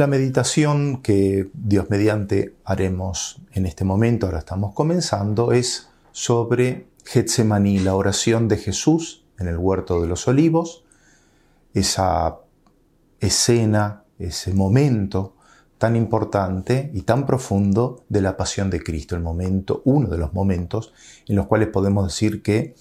[0.00, 7.80] La meditación que Dios mediante haremos en este momento, ahora estamos comenzando, es sobre Getsemaní,
[7.80, 10.84] la oración de Jesús en el huerto de los olivos,
[11.74, 12.38] esa
[13.20, 15.36] escena, ese momento
[15.76, 20.32] tan importante y tan profundo de la pasión de Cristo, el momento, uno de los
[20.32, 20.94] momentos
[21.28, 22.74] en los cuales podemos decir que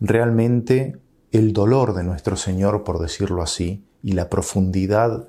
[0.00, 0.98] realmente
[1.32, 5.28] el dolor de nuestro Señor, por decirlo así, y la profundidad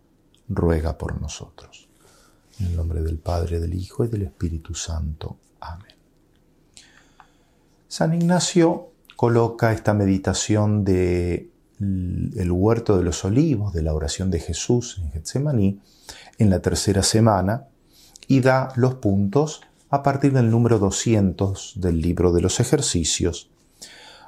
[0.53, 1.87] ruega por nosotros.
[2.59, 5.37] En el nombre del Padre, del Hijo y del Espíritu Santo.
[5.59, 5.95] Amén.
[7.87, 11.49] San Ignacio coloca esta meditación de
[11.79, 15.79] el huerto de los olivos, de la oración de Jesús en Getsemaní,
[16.37, 17.65] en la tercera semana
[18.27, 23.50] y da los puntos a partir del número 200 del libro de los ejercicios,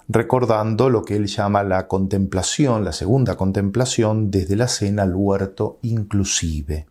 [0.08, 5.80] recordando lo que él llama la contemplación, la segunda contemplación desde la cena al huerto
[5.82, 6.88] inclusive.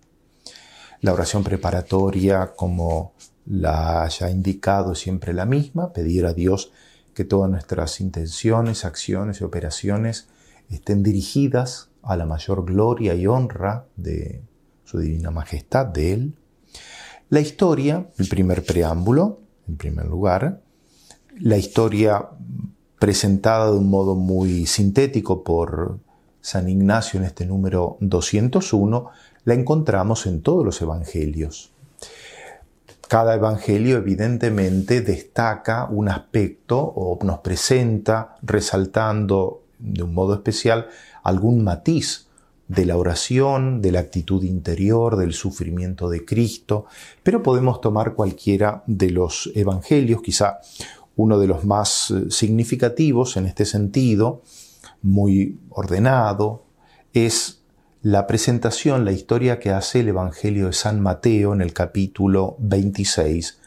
[1.01, 3.13] La oración preparatoria, como
[3.47, 6.73] la haya indicado, siempre la misma, pedir a Dios
[7.15, 10.29] que todas nuestras intenciones, acciones y operaciones
[10.71, 14.43] estén dirigidas a la mayor gloria y honra de
[14.85, 16.35] su divina majestad, de Él.
[17.29, 20.61] La historia, el primer preámbulo, en primer lugar,
[21.39, 22.29] la historia
[23.03, 25.99] presentada de un modo muy sintético por
[26.41, 29.11] San Ignacio en este número 201,
[29.43, 31.73] la encontramos en todos los evangelios.
[33.09, 40.87] Cada evangelio evidentemente destaca un aspecto o nos presenta resaltando de un modo especial
[41.25, 42.29] algún matiz
[42.69, 46.87] de la oración, de la actitud interior, del sufrimiento de Cristo,
[47.25, 50.61] pero podemos tomar cualquiera de los evangelios, quizá
[51.17, 54.43] uno de los más eh, significativos en este sentido,
[55.03, 56.65] muy ordenado,
[57.13, 57.63] es
[58.03, 63.61] la presentación, la historia que hace el Evangelio de San Mateo en el capítulo 26,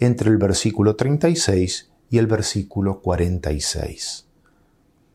[0.00, 4.26] entre el versículo 36 y el versículo 46,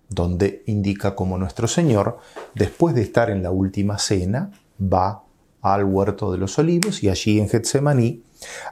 [0.09, 2.20] donde indica cómo nuestro Señor,
[2.56, 5.24] después de estar en la última cena, va
[5.62, 8.24] al huerto de los olivos y allí en Getsemaní,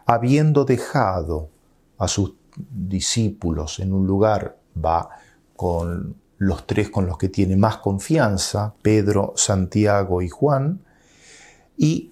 [0.06, 1.50] habiendo dejado
[1.98, 2.39] a sus
[2.70, 5.09] discípulos en un lugar, va
[5.56, 10.81] con los tres con los que tiene más confianza, Pedro, Santiago y Juan,
[11.78, 12.12] y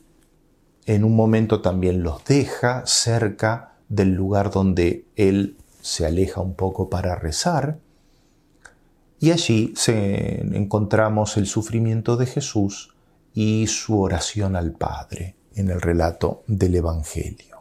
[0.86, 6.90] en un momento también los deja cerca del lugar donde él se aleja un poco
[6.90, 7.80] para rezar,
[9.20, 12.94] y allí se encontramos el sufrimiento de Jesús
[13.34, 17.58] y su oración al Padre en el relato del Evangelio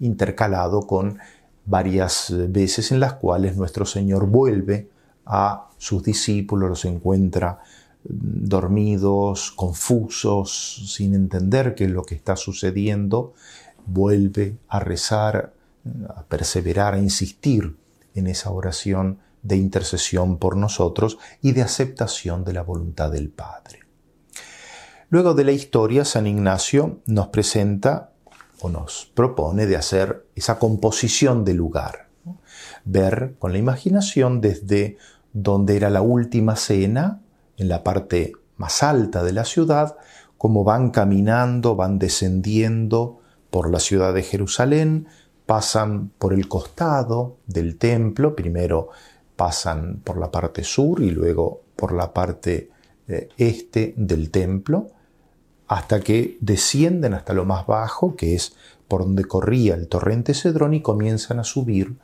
[0.00, 1.18] intercalado con
[1.64, 4.88] varias veces en las cuales nuestro Señor vuelve
[5.26, 7.58] a sus discípulos, los encuentra
[8.04, 13.34] mm, dormidos, confusos, sin entender qué es lo que está sucediendo,
[13.86, 15.52] vuelve a rezar,
[16.08, 17.76] a perseverar, a insistir
[18.14, 23.80] en esa oración de intercesión por nosotros y de aceptación de la voluntad del Padre.
[25.08, 28.10] Luego de la historia, San Ignacio nos presenta
[28.60, 32.08] o nos propone de hacer esa composición del lugar.
[32.84, 34.96] Ver con la imaginación desde
[35.32, 37.20] donde era la última cena,
[37.56, 39.96] en la parte más alta de la ciudad,
[40.38, 45.08] cómo van caminando, van descendiendo por la ciudad de Jerusalén,
[45.46, 48.88] pasan por el costado del templo, primero
[49.36, 52.70] pasan por la parte sur y luego por la parte
[53.08, 54.88] eh, este del templo,
[55.68, 58.54] hasta que descienden hasta lo más bajo, que es
[58.88, 61.96] por donde corría el torrente Cedrón, y comienzan a subir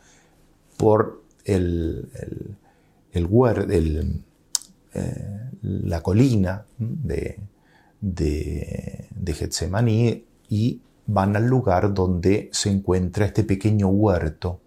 [0.76, 2.08] por el,
[3.12, 4.24] el,
[4.94, 7.38] eh, la colina de,
[8.00, 14.60] de, de Getsemaní y van al lugar donde se encuentra este pequeño huerto,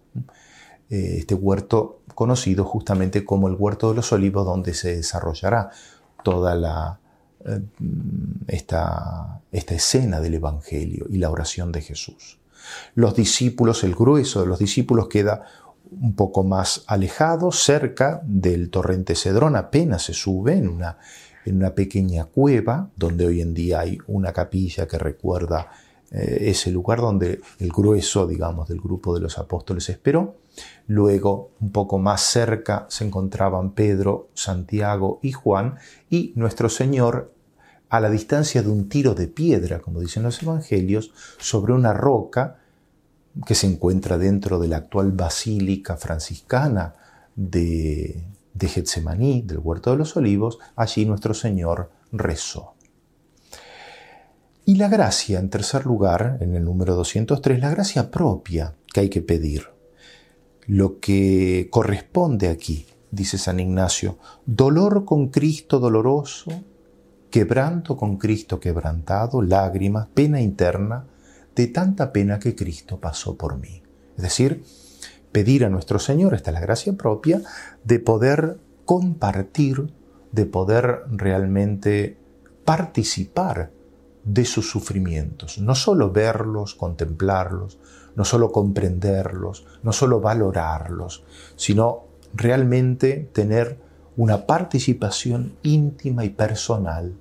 [0.90, 5.70] eh, este huerto conocido justamente como el huerto de los olivos, donde se desarrollará
[6.24, 7.00] toda la,
[8.48, 12.40] esta, esta escena del Evangelio y la oración de Jesús.
[12.96, 15.46] Los discípulos, el grueso de los discípulos queda
[15.92, 20.98] un poco más alejado, cerca del torrente Cedrón, apenas se sube en una
[21.46, 25.70] en una pequeña cueva, donde hoy en día hay una capilla que recuerda
[26.12, 30.38] eh, ese lugar donde el grueso, digamos, del grupo de los apóstoles esperó.
[30.88, 35.76] Luego, un poco más cerca, se encontraban Pedro, Santiago y Juan,
[36.10, 37.32] y nuestro Señor,
[37.90, 42.58] a la distancia de un tiro de piedra, como dicen los evangelios, sobre una roca
[43.46, 46.96] que se encuentra dentro de la actual basílica franciscana
[47.36, 48.24] de,
[48.60, 52.74] Getsemaní, del Huerto de los Olivos, allí nuestro Señor rezó.
[54.64, 59.10] Y la gracia, en tercer lugar, en el número 203, la gracia propia que hay
[59.10, 59.68] que pedir.
[60.66, 66.52] Lo que corresponde aquí, dice San Ignacio, dolor con Cristo doloroso,
[67.36, 71.04] quebranto con Cristo quebrantado, lágrimas, pena interna,
[71.54, 73.84] de tanta pena que Cristo pasó por mí.
[74.16, 74.64] Es decir,
[75.34, 77.42] pedir a nuestro Señor, esta es la gracia propia,
[77.84, 79.92] de poder compartir,
[80.32, 82.18] de poder realmente
[82.64, 83.74] participar
[84.24, 87.80] de sus sufrimientos, no solo verlos, contemplarlos,
[88.16, 91.26] no solo comprenderlos, no solo valorarlos,
[91.58, 93.78] sino realmente tener
[94.16, 97.18] una participación íntima y personal.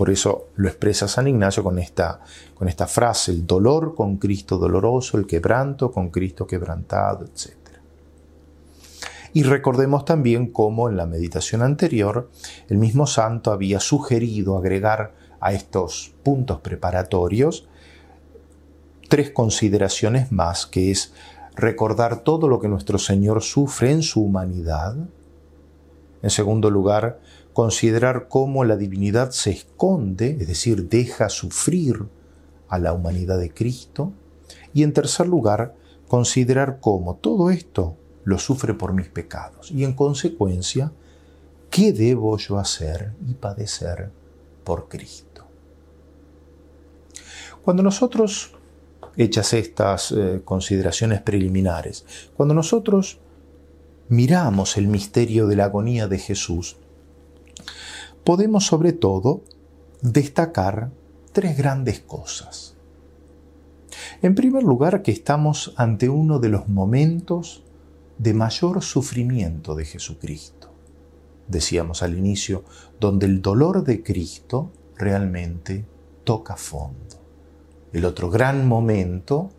[0.00, 2.20] Por eso lo expresa San Ignacio con esta,
[2.54, 7.54] con esta frase, el dolor con Cristo doloroso, el quebranto con Cristo quebrantado, etc.
[9.34, 12.30] Y recordemos también cómo en la meditación anterior
[12.70, 17.68] el mismo santo había sugerido agregar a estos puntos preparatorios
[19.10, 21.12] tres consideraciones más, que es
[21.56, 24.96] recordar todo lo que nuestro Señor sufre en su humanidad.
[26.22, 27.20] En segundo lugar,
[27.52, 32.06] considerar cómo la divinidad se esconde, es decir, deja sufrir
[32.68, 34.12] a la humanidad de Cristo.
[34.72, 35.74] Y en tercer lugar,
[36.08, 39.70] considerar cómo todo esto lo sufre por mis pecados.
[39.70, 40.92] Y en consecuencia,
[41.70, 44.10] ¿qué debo yo hacer y padecer
[44.64, 45.46] por Cristo?
[47.62, 48.52] Cuando nosotros,
[49.16, 52.06] hechas estas eh, consideraciones preliminares,
[52.36, 53.18] cuando nosotros
[54.08, 56.76] miramos el misterio de la agonía de Jesús,
[58.30, 59.42] podemos sobre todo
[60.02, 60.92] destacar
[61.32, 62.76] tres grandes cosas.
[64.22, 67.64] En primer lugar, que estamos ante uno de los momentos
[68.18, 70.70] de mayor sufrimiento de Jesucristo.
[71.48, 72.62] Decíamos al inicio,
[73.00, 75.84] donde el dolor de Cristo realmente
[76.22, 77.16] toca fondo.
[77.92, 79.50] El otro gran momento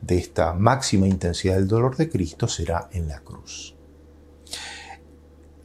[0.00, 3.76] de esta máxima intensidad del dolor de Cristo será en la cruz.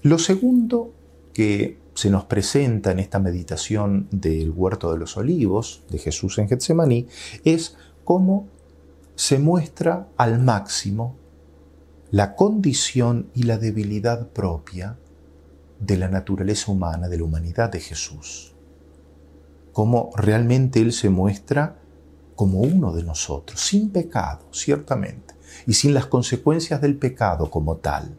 [0.03, 0.93] Lo segundo
[1.33, 6.47] que se nos presenta en esta meditación del huerto de los olivos de Jesús en
[6.47, 7.07] Getsemaní
[7.43, 8.47] es cómo
[9.15, 11.15] se muestra al máximo
[12.11, 14.97] la condición y la debilidad propia
[15.79, 18.53] de la naturaleza humana, de la humanidad de Jesús.
[19.71, 21.77] Cómo realmente Él se muestra
[22.35, 25.35] como uno de nosotros, sin pecado, ciertamente,
[25.67, 28.17] y sin las consecuencias del pecado como tal,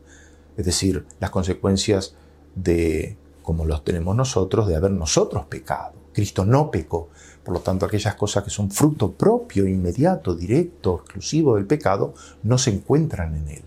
[0.57, 2.15] es decir, las consecuencias
[2.55, 5.93] de, como los tenemos nosotros, de haber nosotros pecado.
[6.13, 7.09] Cristo no pecó,
[7.43, 12.59] por lo tanto aquellas cosas que son fruto propio, inmediato, directo, exclusivo del pecado, no
[12.59, 13.63] se encuentran en Él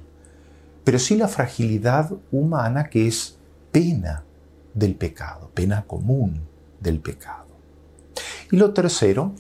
[0.86, 3.38] pero sí la fragilidad humana que es
[3.72, 4.24] pena
[4.74, 6.42] del pecado, pena común
[6.80, 7.48] del pecado.
[8.52, 9.34] Y lo tercero,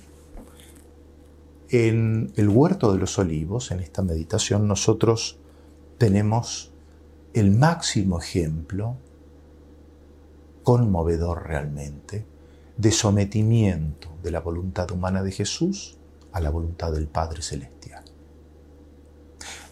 [1.70, 5.38] en el huerto de los olivos, en esta meditación, nosotros
[6.00, 6.72] tenemos
[7.36, 8.98] el máximo ejemplo,
[10.65, 12.25] conmovedor realmente,
[12.75, 15.98] de sometimiento de la voluntad humana de Jesús
[16.34, 18.03] a la voluntad del Padre Celestial.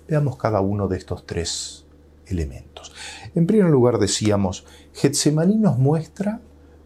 [0.07, 1.85] Veamos cada uno de estos tres
[2.27, 2.93] elementos.
[3.33, 6.41] En primer lugar decíamos, Getsemaní nos muestra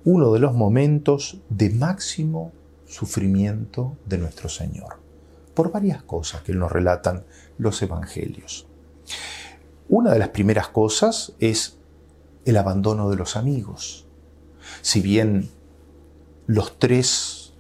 [0.05, 2.53] uno de los momentos de máximo
[2.85, 5.01] sufrimiento de nuestro Señor,
[5.53, 7.25] por varias cosas que nos relatan
[7.57, 8.67] los evangelios.
[9.89, 11.76] Una de las primeras cosas es
[12.47, 14.05] el abandono de los amigos.
[14.81, 15.49] Si bien
[16.45, 17.53] los tres,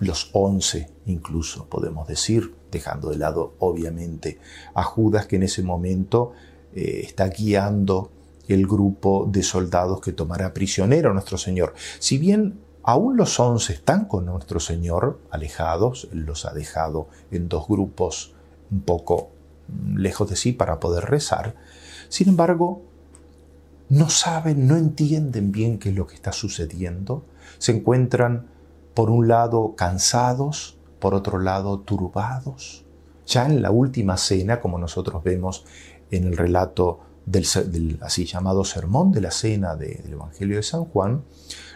[0.00, 4.40] los once incluso podemos decir, dejando de lado obviamente
[4.74, 6.32] a Judas que en ese momento
[6.74, 8.10] eh, está guiando
[8.48, 11.74] el grupo de soldados que tomará prisionero a nuestro Señor.
[12.00, 17.48] Si bien aún los once están con nuestro Señor alejados, Él los ha dejado en
[17.48, 18.34] dos grupos
[18.72, 19.30] un poco
[19.94, 21.54] lejos de sí para poder rezar,
[22.08, 22.82] sin embargo,
[23.88, 27.24] no saben, no entienden bien qué es lo que está sucediendo,
[27.58, 28.46] se encuentran
[28.94, 32.84] por un lado cansados, por otro lado turbados.
[33.26, 35.64] Ya en la última cena, como nosotros vemos
[36.10, 41.24] en el relato del, así llamado Sermón de la Cena del Evangelio de San Juan,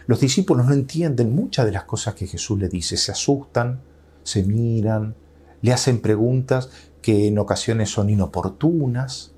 [0.07, 3.81] los discípulos no entienden muchas de las cosas que Jesús le dice, se asustan,
[4.23, 5.15] se miran,
[5.61, 6.69] le hacen preguntas
[7.01, 9.33] que en ocasiones son inoportunas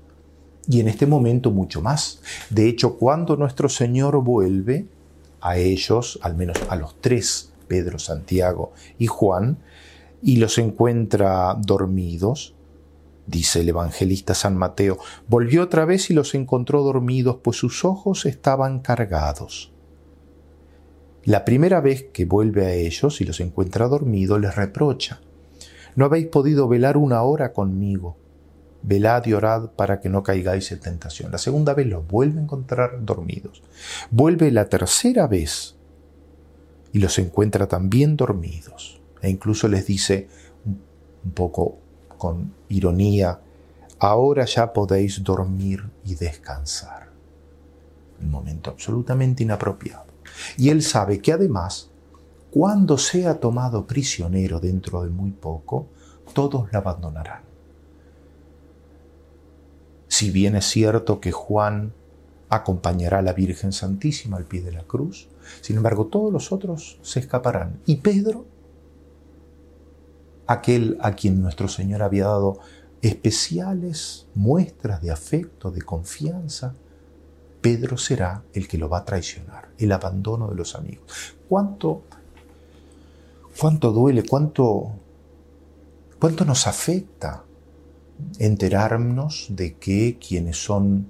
[0.68, 2.20] y en este momento mucho más.
[2.50, 4.86] De hecho, cuando nuestro Señor vuelve
[5.40, 9.58] a ellos, al menos a los tres, Pedro, Santiago y Juan,
[10.22, 12.54] y los encuentra dormidos,
[13.26, 18.24] dice el evangelista San Mateo, volvió otra vez y los encontró dormidos, pues sus ojos
[18.26, 19.72] estaban cargados.
[21.24, 25.20] La primera vez que vuelve a ellos y los encuentra dormidos, les reprocha,
[25.94, 28.16] no habéis podido velar una hora conmigo,
[28.82, 31.30] velad y orad para que no caigáis en tentación.
[31.30, 33.62] La segunda vez los vuelve a encontrar dormidos.
[34.10, 35.76] Vuelve la tercera vez
[36.92, 39.00] y los encuentra también dormidos.
[39.20, 40.28] E incluso les dice,
[41.24, 41.78] un poco
[42.18, 43.40] con ironía,
[43.98, 47.10] ahora ya podéis dormir y descansar.
[48.20, 50.06] Un momento absolutamente inapropiado.
[50.56, 51.90] Y él sabe que además,
[52.50, 55.88] cuando sea tomado prisionero dentro de muy poco,
[56.32, 57.51] todos la abandonarán.
[60.22, 61.94] Si bien es cierto que Juan
[62.48, 65.26] acompañará a la Virgen Santísima al pie de la cruz,
[65.62, 67.80] sin embargo todos los otros se escaparán.
[67.86, 68.44] Y Pedro
[70.46, 72.60] aquel a quien nuestro Señor había dado
[73.00, 76.76] especiales muestras de afecto, de confianza,
[77.60, 81.34] Pedro será el que lo va a traicionar, el abandono de los amigos.
[81.48, 82.04] ¿Cuánto,
[83.58, 84.92] cuánto duele, cuánto,
[86.20, 87.42] cuánto nos afecta
[88.38, 91.06] enterarnos de que quienes son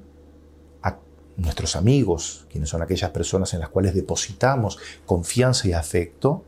[1.37, 6.45] nuestros amigos, quienes son aquellas personas en las cuales depositamos confianza y afecto,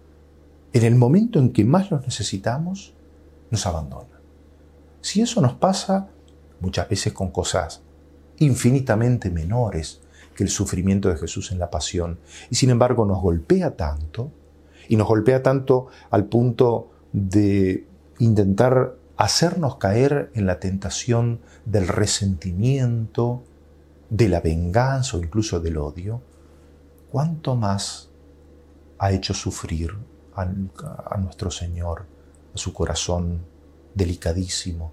[0.73, 2.95] en el momento en que más los necesitamos,
[3.51, 4.21] nos abandonan.
[5.01, 6.09] Si eso nos pasa
[6.61, 7.83] muchas veces con cosas
[8.39, 10.01] infinitamente menores
[10.35, 12.19] que el sufrimiento de Jesús en la pasión,
[12.51, 14.33] y sin embargo nos golpea tanto,
[14.89, 17.87] y nos golpea tanto al punto de
[18.19, 23.43] intentar hacernos caer en la tentación del resentimiento,
[24.11, 26.21] de la venganza o incluso del odio,
[27.11, 28.11] ¿cuánto más
[28.99, 29.95] ha hecho sufrir
[30.35, 32.07] a, nuestro Señor,
[32.55, 33.41] a su corazón
[33.95, 34.93] delicadísimo,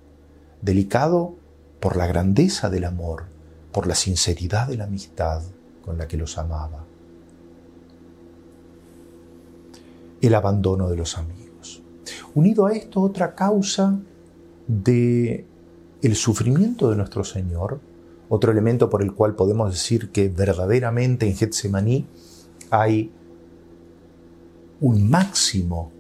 [0.61, 1.35] delicado
[1.79, 3.25] por la grandeza del amor,
[3.71, 5.41] por la sinceridad de la amistad
[5.83, 6.85] con la que los amaba.
[10.21, 11.81] El abandono de los amigos.
[12.35, 13.97] Unido a esto, otra causa
[14.71, 15.45] de
[16.01, 17.81] el sufrimiento de nuestro Señor,
[18.29, 22.07] otro elemento por el cual podemos decir que verdaderamente en Getsemaní
[22.69, 23.11] hay
[24.79, 25.91] un máximo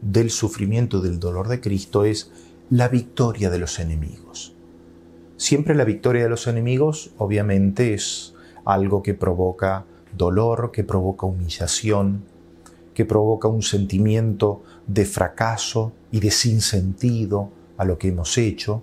[0.00, 2.30] del sufrimiento, del dolor de Cristo es
[2.70, 4.54] la victoria de los enemigos.
[5.36, 8.34] Siempre la victoria de los enemigos obviamente es
[8.64, 9.84] algo que provoca
[10.16, 12.22] dolor, que provoca humillación,
[12.94, 18.82] que provoca un sentimiento de fracaso y de sinsentido a lo que hemos hecho.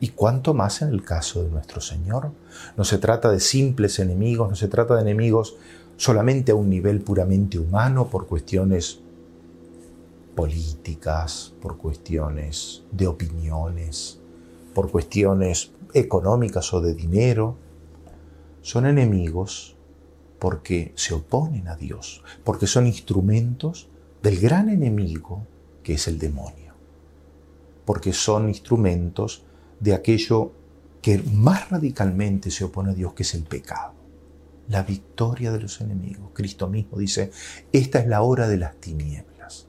[0.00, 2.32] Y cuánto más en el caso de nuestro Señor.
[2.76, 5.56] No se trata de simples enemigos, no se trata de enemigos
[5.96, 9.00] solamente a un nivel puramente humano por cuestiones
[10.34, 14.18] políticas, por cuestiones de opiniones,
[14.74, 17.56] por cuestiones económicas o de dinero.
[18.62, 19.76] Son enemigos
[20.38, 23.88] porque se oponen a Dios, porque son instrumentos
[24.22, 25.46] del gran enemigo
[25.82, 26.61] que es el demonio,
[27.84, 29.44] porque son instrumentos
[29.80, 30.52] de aquello
[31.00, 34.02] que más radicalmente se opone a Dios, que es el pecado
[34.68, 36.30] la victoria de los enemigos.
[36.32, 37.30] Cristo mismo dice,
[37.72, 39.66] esta es la hora de las tinieblas.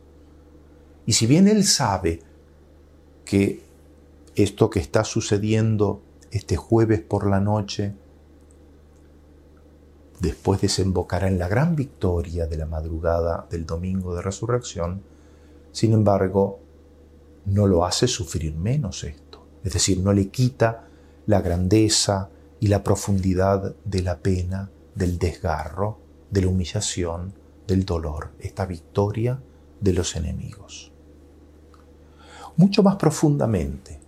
[1.05, 2.21] Y si bien Él sabe
[3.25, 3.61] que
[4.35, 6.01] esto que está sucediendo
[6.31, 7.93] este jueves por la noche,
[10.19, 15.03] después desembocará en la gran victoria de la madrugada del domingo de resurrección,
[15.71, 16.59] sin embargo,
[17.45, 19.45] no lo hace sufrir menos esto.
[19.63, 20.87] Es decir, no le quita
[21.25, 27.33] la grandeza y la profundidad de la pena del desgarro, de la humillación,
[27.67, 29.39] del dolor, esta victoria
[29.79, 30.91] de los enemigos.
[32.55, 33.99] Mucho más profundamente,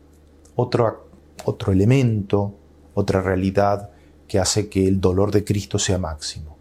[0.56, 1.10] otro,
[1.46, 2.56] otro elemento,
[2.94, 3.92] otra realidad
[4.28, 6.58] que hace que el dolor de Cristo sea máximo,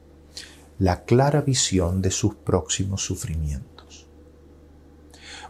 [0.78, 4.06] la clara visión de sus próximos sufrimientos.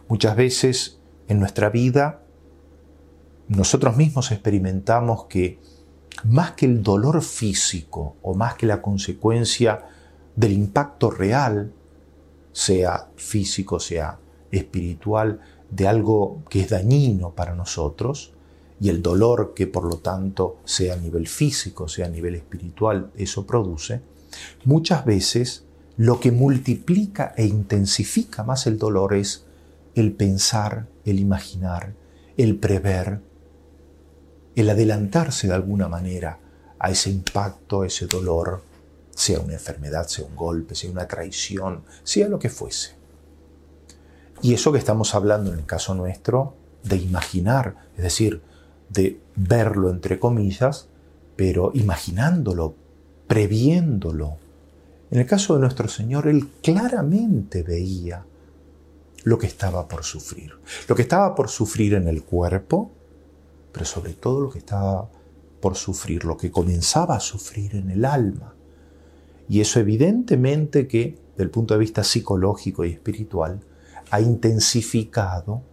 [0.07, 2.21] Muchas veces en nuestra vida
[3.47, 5.59] nosotros mismos experimentamos que
[6.23, 9.85] más que el dolor físico o más que la consecuencia
[10.35, 11.71] del impacto real,
[12.51, 14.17] sea físico, sea
[14.51, 18.33] espiritual, de algo que es dañino para nosotros,
[18.79, 23.11] y el dolor que por lo tanto sea a nivel físico, sea a nivel espiritual,
[23.15, 24.01] eso produce,
[24.63, 25.65] muchas veces
[25.97, 29.44] lo que multiplica e intensifica más el dolor es
[29.95, 31.93] el pensar, el imaginar,
[32.37, 33.21] el prever,
[34.55, 36.39] el adelantarse de alguna manera
[36.79, 38.61] a ese impacto, a ese dolor,
[39.09, 42.95] sea una enfermedad, sea un golpe, sea una traición, sea lo que fuese.
[44.41, 48.41] Y eso que estamos hablando en el caso nuestro, de imaginar, es decir,
[48.89, 50.89] de verlo entre comillas,
[51.35, 52.75] pero imaginándolo,
[53.27, 54.37] previéndolo.
[55.09, 58.25] En el caso de nuestro Señor, Él claramente veía
[59.25, 60.53] lo que estaba por sufrir.
[60.87, 62.91] Lo que estaba por sufrir en el cuerpo,
[63.71, 65.09] pero sobre todo lo que estaba
[65.59, 68.53] por sufrir, lo que comenzaba a sufrir en el alma.
[69.49, 73.61] Y eso evidentemente que, del punto de vista psicológico y espiritual,
[74.11, 75.63] ha intensificado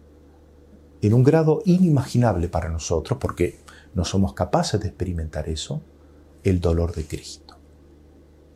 [1.01, 3.59] en un grado inimaginable para nosotros, porque
[3.93, 5.83] no somos capaces de experimentar eso,
[6.43, 7.55] el dolor de Cristo.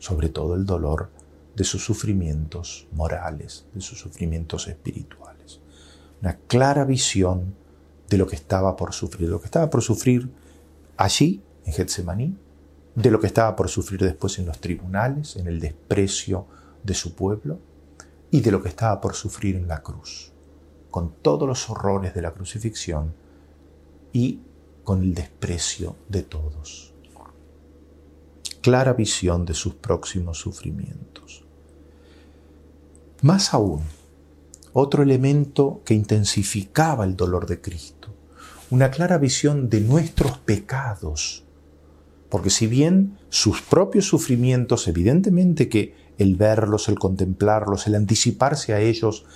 [0.00, 1.10] Sobre todo el dolor
[1.58, 5.60] de sus sufrimientos morales, de sus sufrimientos espirituales.
[6.22, 7.56] Una clara visión
[8.08, 10.30] de lo que estaba por sufrir, de lo que estaba por sufrir
[10.96, 12.38] allí, en Getsemaní,
[12.94, 16.46] de lo que estaba por sufrir después en los tribunales, en el desprecio
[16.84, 17.58] de su pueblo,
[18.30, 20.32] y de lo que estaba por sufrir en la cruz,
[20.92, 23.14] con todos los horrores de la crucifixión
[24.12, 24.42] y
[24.84, 26.94] con el desprecio de todos.
[28.60, 31.47] Clara visión de sus próximos sufrimientos.
[33.20, 33.80] Más aún,
[34.72, 38.14] otro elemento que intensificaba el dolor de Cristo,
[38.70, 41.44] una clara visión de nuestros pecados,
[42.28, 48.78] porque si bien sus propios sufrimientos, evidentemente que el verlos, el contemplarlos, el anticiparse a
[48.78, 49.26] ellos,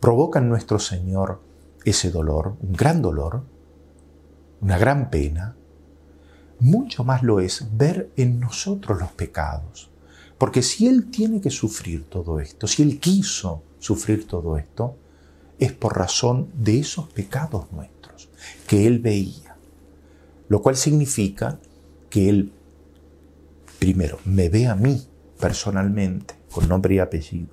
[0.00, 1.40] provoca en nuestro Señor
[1.84, 3.44] ese dolor, un gran dolor,
[4.60, 5.54] una gran pena,
[6.58, 9.90] mucho más lo es ver en nosotros los pecados.
[10.38, 14.96] Porque si Él tiene que sufrir todo esto, si Él quiso sufrir todo esto,
[15.58, 18.28] es por razón de esos pecados nuestros
[18.68, 19.56] que Él veía.
[20.48, 21.58] Lo cual significa
[22.08, 22.52] que Él,
[23.80, 25.06] primero, me ve a mí
[25.40, 27.50] personalmente, con nombre y apellido,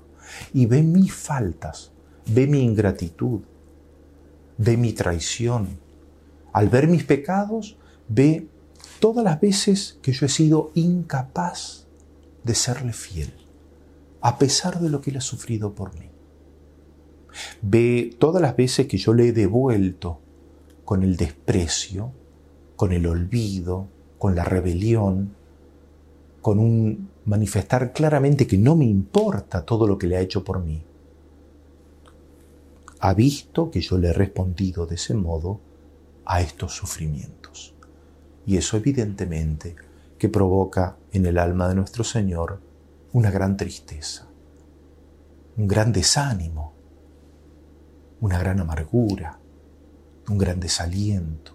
[0.53, 1.91] y ve mis faltas,
[2.27, 3.41] ve mi ingratitud,
[4.57, 5.79] ve mi traición.
[6.53, 8.47] Al ver mis pecados, ve
[8.99, 11.84] todas las veces que yo he sido incapaz
[12.45, 13.33] de serle fiel,
[14.21, 16.11] a pesar de lo que él ha sufrido por mí.
[17.61, 20.19] Ve todas las veces que yo le he devuelto
[20.85, 22.13] con el desprecio,
[22.75, 23.87] con el olvido,
[24.19, 25.33] con la rebelión,
[26.41, 30.63] con un manifestar claramente que no me importa todo lo que le ha hecho por
[30.63, 30.83] mí.
[32.99, 35.59] Ha visto que yo le he respondido de ese modo
[36.25, 37.73] a estos sufrimientos.
[38.45, 39.75] Y eso evidentemente
[40.17, 42.61] que provoca en el alma de nuestro Señor
[43.11, 44.27] una gran tristeza,
[45.57, 46.73] un gran desánimo,
[48.21, 49.39] una gran amargura,
[50.29, 51.53] un gran desaliento.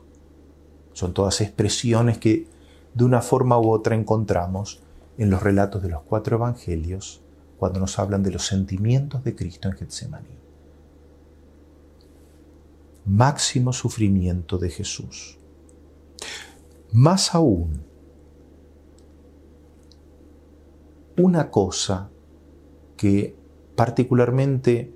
[0.92, 2.48] Son todas expresiones que
[2.94, 4.82] de una forma u otra encontramos
[5.18, 7.22] en los relatos de los cuatro evangelios
[7.58, 10.38] cuando nos hablan de los sentimientos de Cristo en Getsemaní.
[13.04, 15.38] Máximo sufrimiento de Jesús.
[16.92, 17.89] Más aún,
[21.16, 22.10] una cosa
[22.96, 23.36] que
[23.76, 24.92] particularmente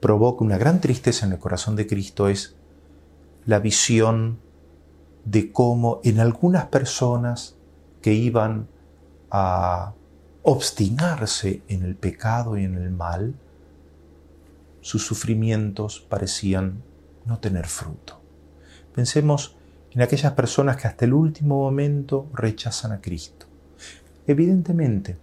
[0.00, 2.56] provoca una gran tristeza en el corazón de Cristo es
[3.46, 4.38] la visión
[5.24, 7.56] de cómo en algunas personas
[8.02, 8.68] que iban
[9.30, 9.94] a
[10.42, 13.34] obstinarse en el pecado y en el mal,
[14.80, 16.82] sus sufrimientos parecían
[17.26, 18.20] no tener fruto.
[18.94, 19.56] Pensemos
[19.90, 23.37] en aquellas personas que hasta el último momento rechazan a Cristo.
[24.28, 25.16] Evidentemente,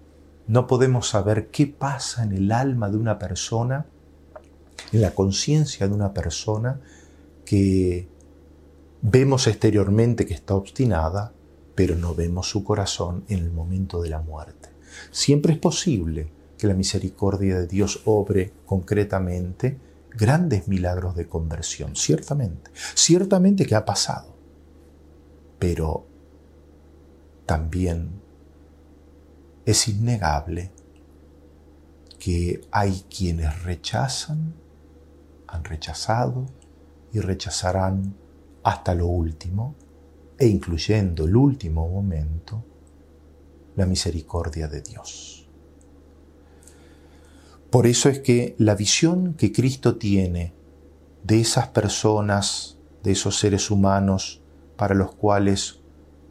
[0.48, 3.86] no podemos saber qué pasa en el alma de una persona,
[4.92, 6.82] en la conciencia de una persona
[7.46, 8.10] que
[9.08, 11.32] Vemos exteriormente que está obstinada,
[11.76, 14.70] pero no vemos su corazón en el momento de la muerte.
[15.12, 19.78] Siempre es posible que la misericordia de Dios obre concretamente
[20.10, 24.34] grandes milagros de conversión, ciertamente, ciertamente que ha pasado,
[25.60, 26.08] pero
[27.46, 28.10] también
[29.66, 30.72] es innegable
[32.20, 34.54] que hay quienes rechazan,
[35.48, 36.46] han rechazado
[37.12, 38.16] y rechazarán
[38.64, 39.76] hasta lo último,
[40.38, 42.64] e incluyendo el último momento,
[43.76, 45.48] la misericordia de Dios.
[47.70, 50.54] Por eso es que la visión que Cristo tiene
[51.24, 54.42] de esas personas de esos seres humanos
[54.78, 55.80] para los cuales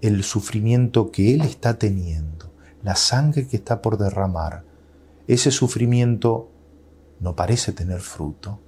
[0.00, 2.52] el sufrimiento que Él está teniendo,
[2.84, 4.62] la sangre que está por derramar,
[5.26, 6.50] ese sufrimiento
[7.18, 8.60] no parece tener fruto.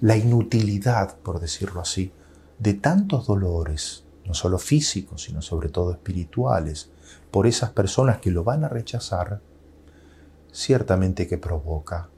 [0.00, 2.12] La inutilidad, por decirlo así,
[2.58, 6.90] de tantos dolores, no solo físicos, sino sobre todo espirituales,
[7.30, 9.40] por esas personas que lo van a rechazar,
[10.52, 12.10] ciertamente que provoca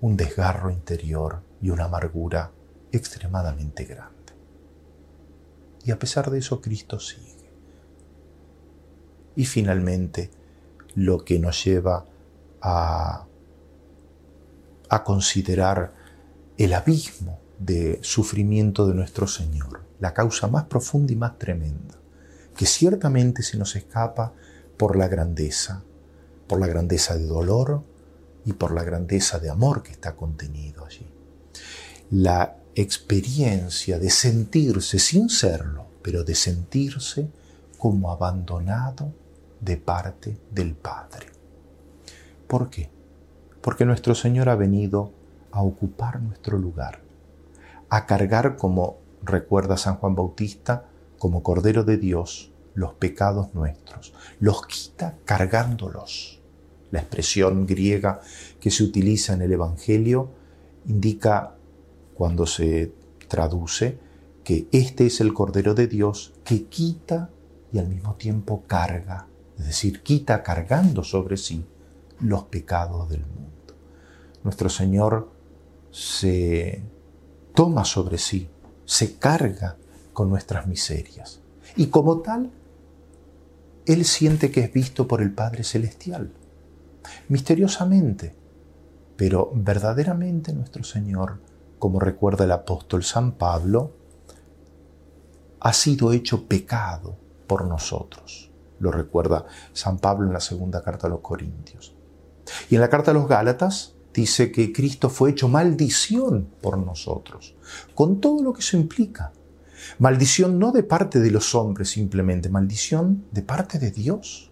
[0.00, 2.52] un desgarro interior y una amargura
[2.92, 4.14] extremadamente grande.
[5.84, 7.50] Y a pesar de eso, Cristo sigue.
[9.34, 10.30] Y finalmente,
[10.94, 12.04] lo que nos lleva
[12.60, 13.26] a,
[15.04, 15.92] considerar
[16.58, 21.94] el abismo de sufrimiento de nuestro Señor, la causa más profunda y más tremenda,
[22.56, 24.32] que ciertamente se nos escapa
[24.76, 25.82] por la grandeza,
[26.46, 27.82] por la grandeza de dolor
[28.44, 31.06] y por la grandeza de amor que está contenido allí.
[32.10, 37.28] La experiencia de sentirse sin serlo, pero de sentirse
[37.78, 39.12] como abandonado
[39.60, 41.26] de parte del Padre.
[42.46, 42.90] ¿Por qué?
[43.60, 45.12] Porque nuestro Señor ha venido
[45.52, 47.00] a ocupar nuestro lugar,
[47.88, 50.86] a cargar, como recuerda San Juan Bautista,
[51.18, 54.14] como Cordero de Dios, los pecados nuestros.
[54.38, 56.40] Los quita cargándolos.
[56.90, 58.20] La expresión griega
[58.58, 60.30] que se utiliza en el Evangelio
[60.86, 61.54] indica,
[62.14, 62.92] cuando se
[63.28, 63.98] traduce,
[64.42, 67.30] que este es el Cordero de Dios que quita
[67.72, 69.28] y al mismo tiempo carga,
[69.60, 71.64] es decir, quita cargando sobre sí
[72.20, 73.50] los pecados del mundo.
[74.42, 75.30] Nuestro Señor
[75.90, 76.82] se
[77.54, 78.48] toma sobre sí,
[78.86, 79.76] se carga
[80.14, 81.40] con nuestras miserias
[81.76, 82.50] y como tal,
[83.84, 86.32] Él siente que es visto por el Padre Celestial,
[87.28, 88.34] misteriosamente,
[89.16, 91.38] pero verdaderamente nuestro Señor,
[91.78, 93.92] como recuerda el apóstol San Pablo,
[95.60, 98.49] ha sido hecho pecado por nosotros.
[98.80, 101.94] Lo recuerda San Pablo en la segunda carta a los Corintios.
[102.68, 107.54] Y en la carta a los Gálatas dice que Cristo fue hecho maldición por nosotros,
[107.94, 109.32] con todo lo que eso implica.
[109.98, 114.50] Maldición no de parte de los hombres simplemente, maldición de parte de Dios.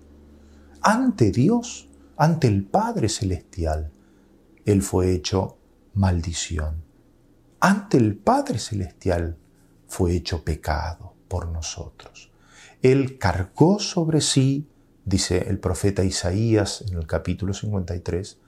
[0.81, 3.91] Ante Dios, ante el Padre Celestial,
[4.65, 5.59] Él fue hecho
[5.95, 6.85] maldición.
[7.61, 9.37] Ante el Padre Celestial
[9.87, 12.28] fue hecho pecado por nosotros.
[12.83, 14.69] Él cargó sobre sí,
[15.05, 18.39] dice el profeta Isaías en el capítulo 53,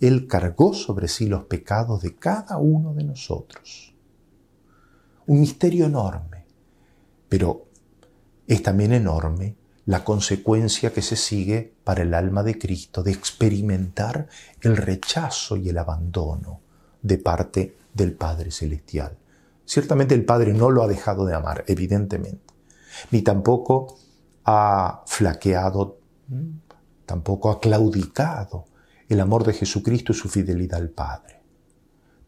[0.00, 3.94] Él cargó sobre sí los pecados de cada uno de nosotros.
[5.26, 6.44] Un misterio enorme,
[7.28, 7.66] pero
[8.46, 14.28] es también enorme la consecuencia que se sigue para el alma de Cristo de experimentar
[14.60, 16.60] el rechazo y el abandono
[17.00, 19.16] de parte del Padre Celestial.
[19.64, 22.47] Ciertamente el Padre no lo ha dejado de amar, evidentemente,
[23.10, 23.98] ni tampoco
[24.44, 25.98] ha flaqueado,
[27.06, 28.66] tampoco ha claudicado
[29.08, 31.40] el amor de Jesucristo y su fidelidad al Padre,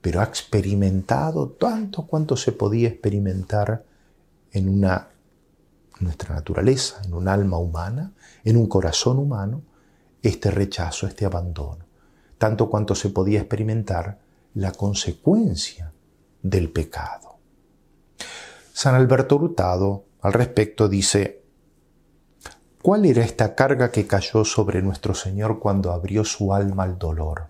[0.00, 3.84] pero ha experimentado tanto cuanto se podía experimentar
[4.52, 5.08] en una
[6.00, 8.12] nuestra naturaleza, en un alma humana,
[8.44, 9.62] en un corazón humano,
[10.22, 11.84] este rechazo, este abandono,
[12.38, 14.18] tanto cuanto se podía experimentar
[14.54, 15.92] la consecuencia
[16.42, 17.38] del pecado.
[18.72, 21.42] San Alberto Hurtado al respecto dice,
[22.82, 27.48] ¿cuál era esta carga que cayó sobre nuestro Señor cuando abrió su alma al dolor?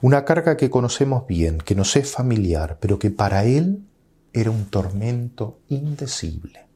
[0.00, 3.84] Una carga que conocemos bien, que nos es familiar, pero que para Él
[4.32, 6.66] era un tormento indecible.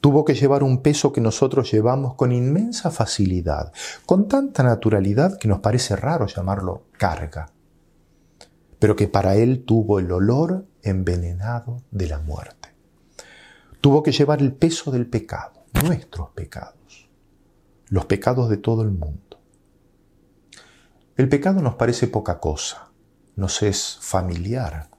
[0.00, 3.72] Tuvo que llevar un peso que nosotros llevamos con inmensa facilidad,
[4.06, 7.52] con tanta naturalidad que nos parece raro llamarlo carga,
[8.78, 12.69] pero que para Él tuvo el olor envenenado de la muerte.
[13.80, 17.08] Tuvo que llevar el peso del pecado, nuestros pecados,
[17.88, 19.38] los pecados de todo el mundo.
[21.16, 22.90] El pecado nos parece poca cosa,
[23.36, 24.90] nos es familiar.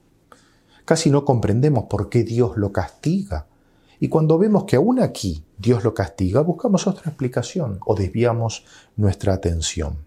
[0.84, 3.46] Casi no comprendemos por qué Dios lo castiga.
[4.00, 8.64] Y cuando vemos que aún aquí Dios lo castiga, buscamos otra explicación o desviamos
[8.96, 9.98] nuestra atención.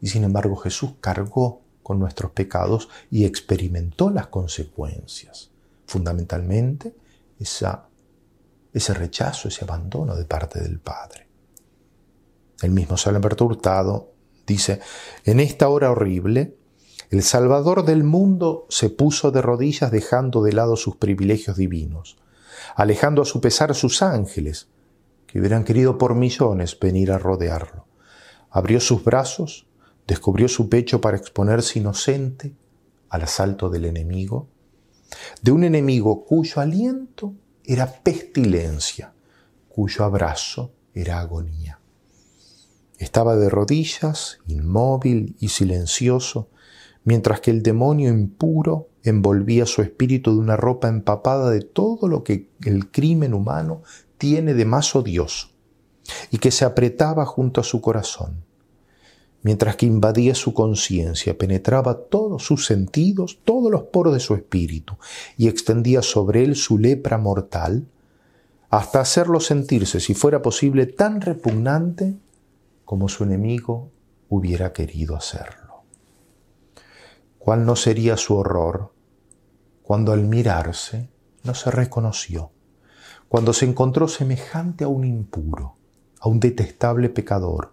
[0.00, 5.50] Y sin embargo Jesús cargó con nuestros pecados y experimentó las consecuencias.
[5.86, 6.94] Fundamentalmente,
[7.42, 11.28] ese rechazo, ese abandono de parte del Padre.
[12.62, 14.12] El mismo San Alberto Hurtado
[14.46, 14.80] dice,
[15.24, 16.56] en esta hora horrible,
[17.10, 22.16] el Salvador del mundo se puso de rodillas dejando de lado sus privilegios divinos,
[22.74, 24.68] alejando a su pesar sus ángeles,
[25.26, 27.86] que hubieran querido por millones venir a rodearlo.
[28.50, 29.66] Abrió sus brazos
[30.06, 32.54] descubrió su pecho para exponerse inocente
[33.08, 34.48] al asalto del enemigo,
[35.42, 39.12] de un enemigo cuyo aliento era pestilencia,
[39.68, 41.80] cuyo abrazo era agonía.
[42.98, 46.48] Estaba de rodillas, inmóvil y silencioso,
[47.04, 52.22] mientras que el demonio impuro envolvía su espíritu de una ropa empapada de todo lo
[52.22, 53.82] que el crimen humano
[54.18, 55.48] tiene de más odioso,
[56.30, 58.44] y que se apretaba junto a su corazón,
[59.42, 64.96] mientras que invadía su conciencia, penetraba todos sus sentidos, todos los poros de su espíritu,
[65.36, 67.86] y extendía sobre él su lepra mortal,
[68.70, 72.16] hasta hacerlo sentirse, si fuera posible, tan repugnante
[72.84, 73.90] como su enemigo
[74.28, 75.82] hubiera querido hacerlo.
[77.38, 78.92] ¿Cuál no sería su horror
[79.82, 81.10] cuando al mirarse
[81.42, 82.52] no se reconoció,
[83.28, 85.76] cuando se encontró semejante a un impuro,
[86.20, 87.72] a un detestable pecador,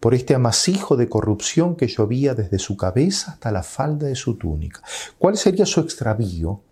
[0.00, 4.36] por este amasijo de corrupción que llovía desde su cabeza hasta la falda de su
[4.36, 4.82] túnica.
[5.18, 6.62] ¿Cuál sería su extravío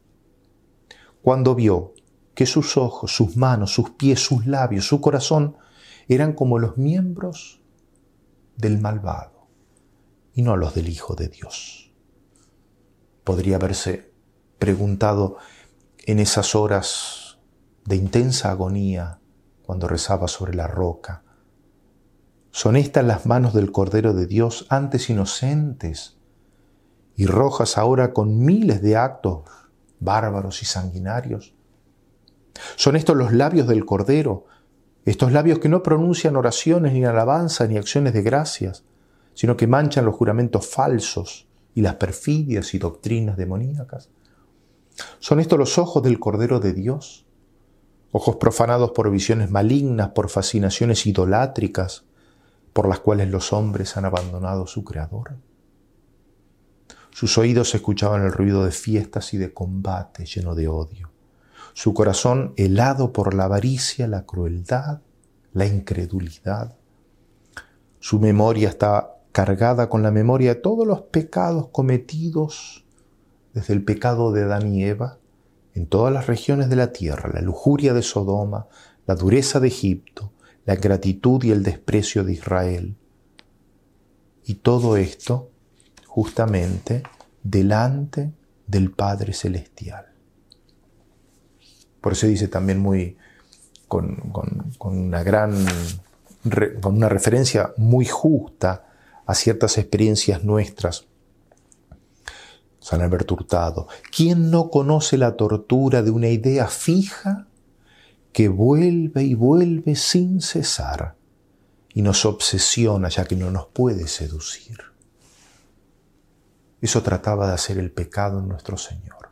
[1.22, 1.94] cuando vio
[2.34, 5.56] que sus ojos, sus manos, sus pies, sus labios, su corazón
[6.08, 7.62] eran como los miembros
[8.56, 9.48] del malvado
[10.34, 11.92] y no los del Hijo de Dios?
[13.24, 14.12] Podría haberse
[14.58, 15.38] preguntado
[16.06, 17.38] en esas horas
[17.84, 19.20] de intensa agonía
[19.62, 21.23] cuando rezaba sobre la roca.
[22.56, 26.18] ¿Son estas las manos del Cordero de Dios antes inocentes
[27.16, 29.42] y rojas ahora con miles de actos
[29.98, 31.52] bárbaros y sanguinarios?
[32.76, 34.46] ¿Son estos los labios del Cordero,
[35.04, 38.84] estos labios que no pronuncian oraciones ni alabanza ni acciones de gracias,
[39.34, 44.10] sino que manchan los juramentos falsos y las perfidias y doctrinas demoníacas?
[45.18, 47.26] ¿Son estos los ojos del Cordero de Dios?
[48.12, 52.04] Ojos profanados por visiones malignas, por fascinaciones idolátricas,
[52.74, 55.36] por las cuales los hombres han abandonado su Creador.
[57.10, 61.12] Sus oídos escuchaban el ruido de fiestas y de combate lleno de odio.
[61.72, 65.00] Su corazón helado por la avaricia, la crueldad,
[65.52, 66.76] la incredulidad.
[68.00, 72.84] Su memoria está cargada con la memoria de todos los pecados cometidos
[73.52, 75.18] desde el pecado de Adán y Eva
[75.74, 78.66] en todas las regiones de la tierra, la lujuria de Sodoma,
[79.06, 80.32] la dureza de Egipto,
[80.64, 82.96] la gratitud y el desprecio de Israel.
[84.44, 85.50] Y todo esto
[86.06, 87.02] justamente
[87.42, 88.32] delante
[88.66, 90.06] del Padre Celestial.
[92.00, 93.16] Por eso dice también muy,
[93.88, 94.32] con,
[94.80, 95.64] una gran,
[96.80, 98.86] con una referencia muy justa
[99.26, 101.06] a ciertas experiencias nuestras
[102.84, 103.88] San Alberto Hurtado.
[104.14, 107.46] ¿Quién no conoce la tortura de una idea fija
[108.34, 111.16] que vuelve y vuelve sin cesar
[111.94, 114.80] y nos obsesiona ya que no nos puede seducir?
[116.80, 119.30] Eso trataba de hacer el pecado en nuestro Señor.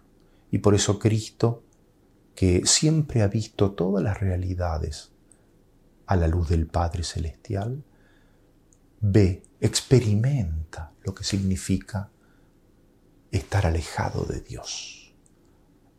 [0.53, 1.65] Y por eso Cristo,
[2.37, 5.11] que siempre ha visto todas las realidades
[6.07, 7.83] a la luz del Padre Celestial,
[9.01, 12.09] ve, experimenta lo que significa
[13.33, 15.13] estar alejado de Dios,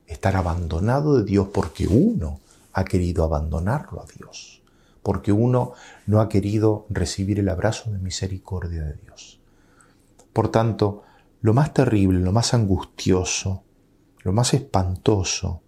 [0.08, 2.40] estar abandonado de Dios porque uno
[2.74, 4.62] ha querido abandonarlo a Dios,
[5.02, 5.74] porque uno
[6.06, 9.40] no ha querido recibir el abrazo de misericordia de Dios.
[10.34, 11.04] Por tanto,
[11.42, 13.64] lo más terrible, lo más angustioso,
[14.24, 15.62] lo más espantoso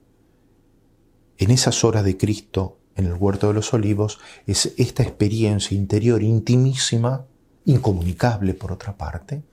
[1.37, 6.23] en esas horas de Cristo en el huerto de los olivos es esta experiencia interior
[6.23, 7.25] intimísima,
[7.65, 9.43] incomunicable por otra parte,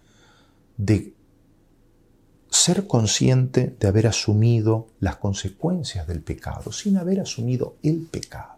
[0.77, 1.15] de
[2.63, 8.55] ser consciente de haber asumido las consecuencias del pecado, sin haber asumido el pecado,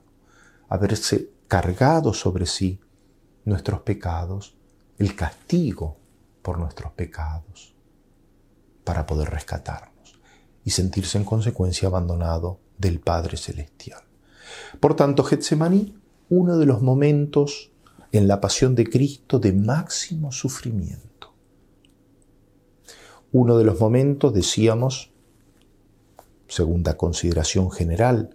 [0.68, 2.78] haberse cargado sobre sí
[3.46, 4.56] nuestros pecados,
[4.98, 5.96] el castigo
[6.42, 7.74] por nuestros pecados,
[8.84, 10.20] para poder rescatarnos
[10.66, 14.02] y sentirse en consecuencia abandonado del Padre Celestial.
[14.80, 17.70] Por tanto, Getsemaní, uno de los momentos
[18.12, 21.13] en la pasión de Cristo de máximo sufrimiento
[23.34, 25.10] uno de los momentos, decíamos,
[26.46, 28.30] segunda consideración general,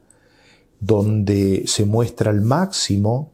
[0.81, 3.31] donde se muestra al máximo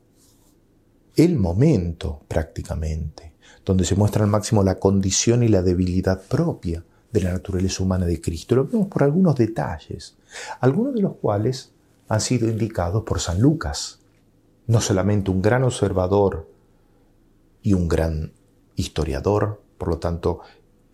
[1.15, 3.34] el momento prácticamente,
[3.65, 8.06] donde se muestra al máximo la condición y la debilidad propia de la naturaleza humana
[8.06, 8.56] de Cristo.
[8.56, 10.17] Lo vemos por algunos detalles,
[10.60, 11.71] algunos de los cuales
[12.08, 14.01] han sido indicados por San Lucas,
[14.67, 16.47] no solamente un gran observador
[17.63, 18.34] y un gran
[18.75, 20.41] historiador, por lo tanto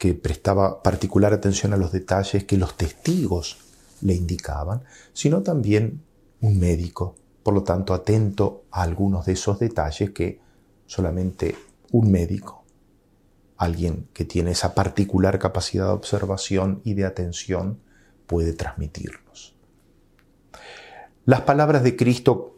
[0.02, 3.60] que prestaba particular atención a los detalles que los testigos
[4.02, 4.82] le indicaban,
[5.14, 6.02] sino también
[6.42, 10.40] un médico, por lo tanto atento a algunos de esos detalles que
[10.88, 11.56] solamente
[11.92, 12.64] un médico,
[13.58, 17.78] alguien que tiene esa particular capacidad de observación y de atención,
[18.26, 19.54] puede transmitirnos.
[21.26, 22.58] Las palabras de Cristo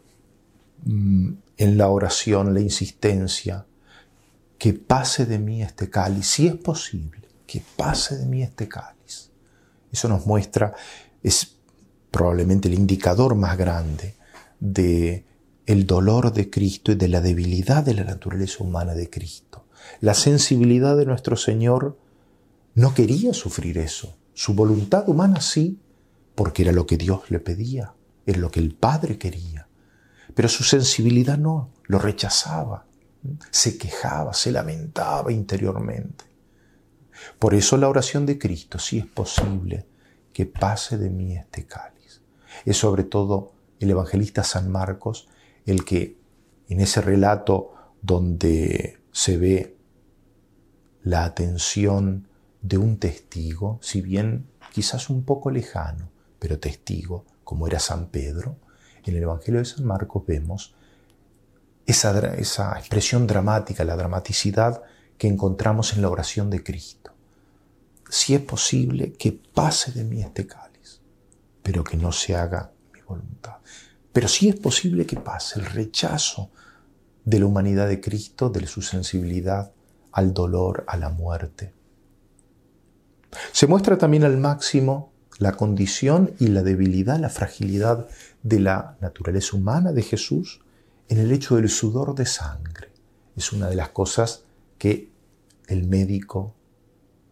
[0.86, 3.66] mm, en la oración, la insistencia,
[4.56, 9.30] que pase de mí este cáliz, si es posible, que pase de mí este cáliz.
[9.92, 10.74] Eso nos muestra,
[11.22, 11.56] es
[12.10, 14.14] probablemente el indicador más grande
[14.60, 15.24] de
[15.66, 19.66] el dolor de Cristo y de la debilidad de la naturaleza humana de Cristo.
[20.00, 21.98] La sensibilidad de nuestro Señor
[22.74, 24.16] no quería sufrir eso.
[24.34, 25.78] Su voluntad humana sí,
[26.34, 27.94] porque era lo que Dios le pedía,
[28.26, 29.68] era lo que el Padre quería.
[30.34, 32.86] Pero su sensibilidad no, lo rechazaba,
[33.50, 36.24] se quejaba, se lamentaba interiormente.
[37.38, 39.86] Por eso la oración de Cristo, si es posible,
[40.32, 42.22] que pase de mí este cáliz.
[42.64, 45.28] Es sobre todo el evangelista San Marcos
[45.66, 46.18] el que
[46.68, 49.76] en ese relato donde se ve
[51.02, 52.28] la atención
[52.62, 58.56] de un testigo, si bien quizás un poco lejano, pero testigo, como era San Pedro,
[59.04, 60.74] en el Evangelio de San Marcos vemos
[61.86, 64.82] esa, expresión dramática, la dramaticidad
[65.18, 67.03] que encontramos en la oración de Cristo.
[68.14, 71.00] Si es posible, que pase de mí este cáliz,
[71.64, 73.56] pero que no se haga mi voluntad.
[74.12, 76.52] Pero sí es posible que pase el rechazo
[77.24, 79.72] de la humanidad de Cristo, de su sensibilidad
[80.12, 81.74] al dolor, a la muerte.
[83.50, 88.06] Se muestra también al máximo la condición y la debilidad, la fragilidad
[88.44, 90.60] de la naturaleza humana de Jesús
[91.08, 92.92] en el hecho del sudor de sangre.
[93.34, 94.44] Es una de las cosas
[94.78, 95.10] que
[95.66, 96.54] el médico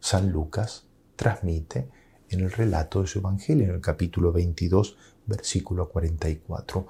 [0.02, 0.84] San Lucas
[1.14, 1.88] transmite
[2.28, 6.88] en el relato de su Evangelio, en el capítulo 22, versículo 44.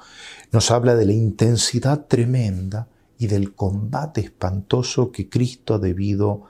[0.51, 6.44] Nos habla de la intensidad tremenda y del combate espantoso que Cristo ha debido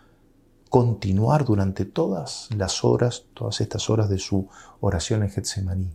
[0.70, 4.48] continuar durante todas las horas, todas estas horas de su
[4.78, 5.90] oración en Getsemaní.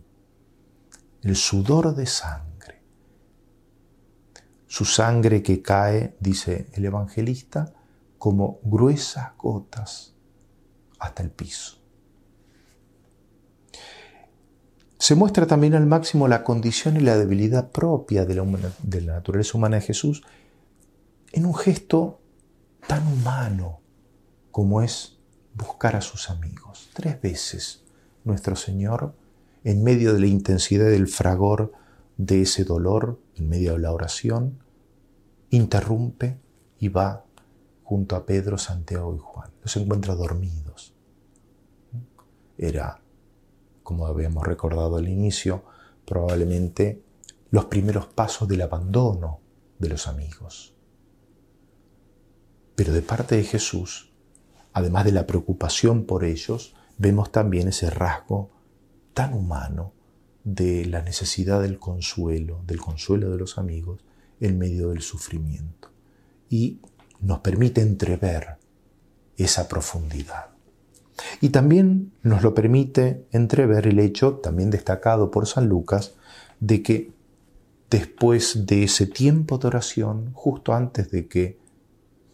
[1.22, 2.82] El sudor de sangre.
[4.66, 7.72] Su sangre que cae, dice el evangelista,
[8.18, 10.17] como gruesas gotas
[10.98, 11.78] hasta el piso.
[14.98, 19.76] Se muestra también al máximo la condición y la debilidad propia de la, naturaleza humana
[19.76, 20.24] de Jesús
[21.32, 22.20] en un gesto
[22.86, 23.80] tan humano
[24.50, 25.18] como es
[25.54, 26.90] buscar a sus amigos.
[26.94, 27.84] Tres veces
[28.24, 29.14] nuestro Señor,
[29.62, 31.72] en medio de la intensidad del fragor
[32.16, 34.58] de ese dolor, en medio de la oración,
[35.50, 36.38] interrumpe
[36.78, 37.24] y va
[37.84, 39.50] junto a Pedro, Santiago y Juan.
[39.68, 40.94] Los encuentra dormidos.
[42.56, 43.02] Era
[43.82, 45.62] como habíamos recordado al inicio,
[46.06, 47.02] probablemente
[47.50, 49.40] los primeros pasos del abandono
[49.78, 50.74] de los amigos.
[52.76, 54.10] Pero de parte de Jesús,
[54.72, 58.48] además de la preocupación por ellos, vemos también ese rasgo
[59.12, 59.92] tan humano
[60.44, 64.00] de la necesidad del consuelo, del consuelo de los amigos
[64.40, 65.90] en medio del sufrimiento.
[66.48, 66.80] Y
[67.20, 68.57] nos permite entrever
[69.38, 70.46] esa profundidad.
[71.40, 76.14] Y también nos lo permite entrever el hecho, también destacado por San Lucas,
[76.60, 77.12] de que
[77.90, 81.58] después de ese tiempo de oración, justo antes de que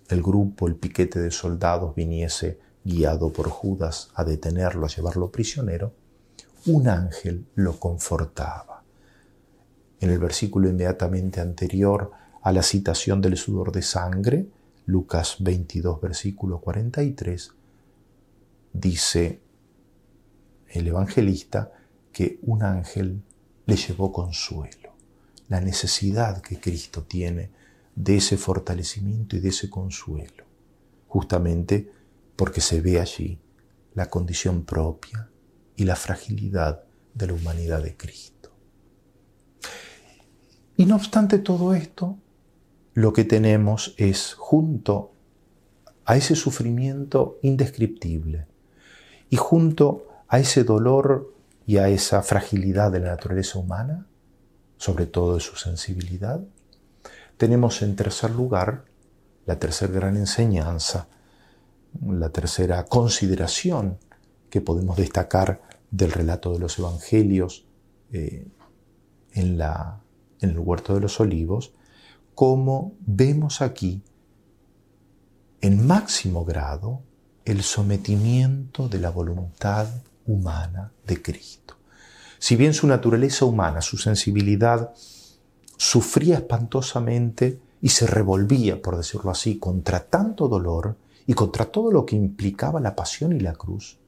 [0.09, 5.93] el grupo, el piquete de soldados viniese guiado por Judas a detenerlo, a llevarlo prisionero,
[6.67, 8.83] un ángel lo confortaba.
[10.01, 12.11] En el versículo inmediatamente anterior
[12.43, 14.47] a la citación del sudor de sangre,
[14.87, 17.53] Lucas 22, versículo 43,
[18.73, 19.41] dice
[20.69, 21.73] el evangelista
[22.13, 23.23] que un ángel
[23.67, 24.93] le llevó consuelo,
[25.49, 27.51] la necesidad que Cristo tiene
[27.95, 30.45] de ese fortalecimiento y de ese consuelo,
[31.09, 31.91] justamente
[32.37, 33.39] porque se ve allí
[33.95, 35.31] la condición propia
[35.77, 38.51] y la fragilidad de la humanidad de Cristo.
[40.77, 42.19] Y no obstante todo esto,
[42.95, 45.13] lo que tenemos es junto
[46.05, 48.47] a ese sufrimiento indescriptible,
[49.31, 51.35] y junto a ese dolor
[51.67, 54.07] y a esa fragilidad de la naturaleza humana,
[54.77, 56.41] sobre todo de su sensibilidad,
[57.37, 58.85] tenemos en tercer lugar
[59.47, 61.09] la tercera gran enseñanza,
[62.07, 63.99] la tercera consideración
[64.51, 67.67] que podemos destacar del relato de los evangelios
[68.13, 68.47] eh,
[69.33, 70.01] en, la,
[70.41, 71.73] en el huerto de los olivos,
[72.35, 74.03] como vemos aquí
[75.61, 77.03] en máximo grado
[77.45, 79.87] el sometimiento de la voluntad
[80.27, 81.77] humana de Cristo.
[82.39, 84.93] Si bien su naturaleza humana, su sensibilidad,
[85.77, 92.05] sufría espantosamente y se revolvía, por decirlo así, contra tanto dolor y contra todo lo
[92.05, 93.99] que implicaba la pasión y la cruz,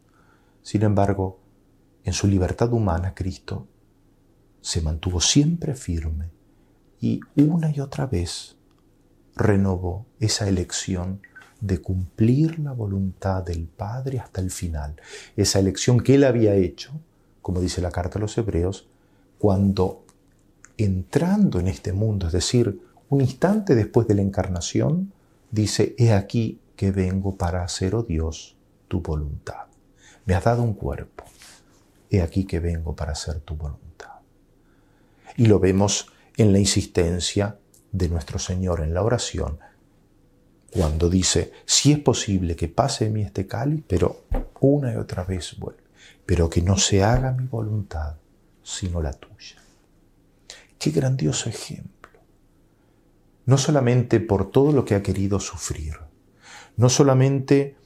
[0.62, 1.38] sin embargo,
[2.04, 3.66] en su libertad humana, Cristo
[4.60, 6.35] se mantuvo siempre firme
[7.00, 8.56] y una y otra vez
[9.34, 11.20] renovó esa elección
[11.60, 14.96] de cumplir la voluntad del Padre hasta el final.
[15.36, 16.92] Esa elección que él había hecho,
[17.42, 18.88] como dice la carta a los hebreos,
[19.38, 20.04] cuando
[20.76, 25.12] entrando en este mundo, es decir, un instante después de la encarnación,
[25.50, 28.56] dice, he aquí que vengo para hacer, oh Dios,
[28.88, 29.66] tu voluntad.
[30.24, 31.24] Me has dado un cuerpo,
[32.10, 33.86] he aquí que vengo para hacer tu voluntad.
[35.36, 37.58] Y lo vemos en la insistencia
[37.92, 39.58] de nuestro Señor en la oración,
[40.70, 44.24] cuando dice, si es posible que pase de mí este cáliz, pero
[44.60, 45.82] una y otra vez vuelve,
[46.26, 48.16] pero que no se haga mi voluntad,
[48.62, 49.56] sino la tuya.
[50.78, 52.20] Qué grandioso ejemplo.
[53.46, 55.94] No solamente por todo lo que ha querido sufrir,
[56.76, 57.76] no solamente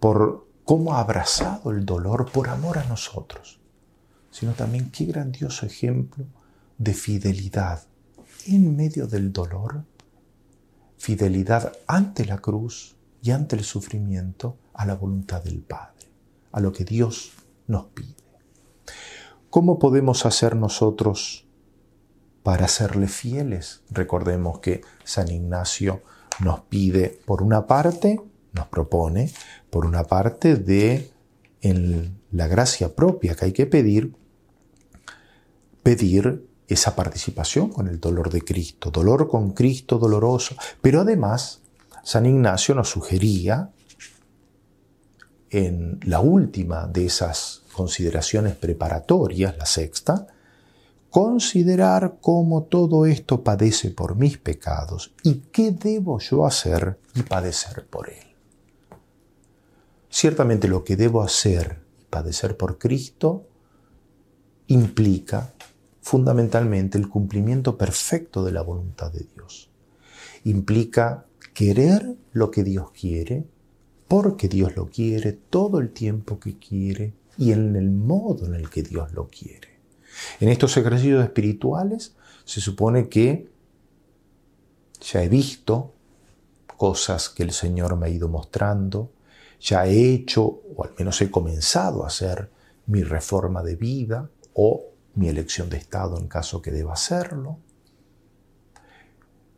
[0.00, 3.60] por cómo ha abrazado el dolor por amor a nosotros,
[4.30, 6.26] sino también qué grandioso ejemplo
[6.82, 7.84] de fidelidad
[8.46, 9.84] en medio del dolor,
[10.98, 16.08] fidelidad ante la cruz y ante el sufrimiento a la voluntad del Padre,
[16.50, 17.34] a lo que Dios
[17.68, 18.16] nos pide.
[19.48, 21.46] ¿Cómo podemos hacer nosotros
[22.42, 23.82] para serle fieles?
[23.88, 26.02] Recordemos que San Ignacio
[26.40, 28.20] nos pide, por una parte,
[28.54, 29.32] nos propone,
[29.70, 31.12] por una parte, de
[31.60, 34.16] en la gracia propia que hay que pedir,
[35.84, 40.56] pedir esa participación con el dolor de Cristo, dolor con Cristo doloroso.
[40.80, 41.60] Pero además,
[42.02, 43.70] San Ignacio nos sugería,
[45.50, 50.26] en la última de esas consideraciones preparatorias, la sexta,
[51.10, 57.86] considerar cómo todo esto padece por mis pecados y qué debo yo hacer y padecer
[57.86, 58.24] por él.
[60.08, 63.46] Ciertamente lo que debo hacer y padecer por Cristo
[64.68, 65.52] implica
[66.02, 69.70] fundamentalmente el cumplimiento perfecto de la voluntad de Dios.
[70.44, 71.24] Implica
[71.54, 73.44] querer lo que Dios quiere,
[74.08, 78.68] porque Dios lo quiere, todo el tiempo que quiere y en el modo en el
[78.68, 79.78] que Dios lo quiere.
[80.40, 83.48] En estos ejercicios espirituales se supone que
[85.00, 85.94] ya he visto
[86.76, 89.12] cosas que el Señor me ha ido mostrando,
[89.60, 90.42] ya he hecho,
[90.76, 92.50] o al menos he comenzado a hacer
[92.86, 97.58] mi reforma de vida, o mi elección de Estado en caso que deba hacerlo.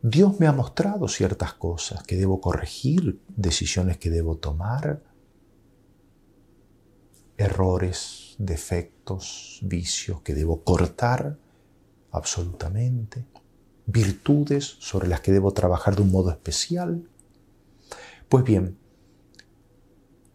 [0.01, 5.01] Dios me ha mostrado ciertas cosas que debo corregir, decisiones que debo tomar,
[7.37, 11.37] errores, defectos, vicios que debo cortar
[12.11, 13.25] absolutamente,
[13.85, 17.09] virtudes sobre las que debo trabajar de un modo especial.
[18.29, 18.77] Pues bien,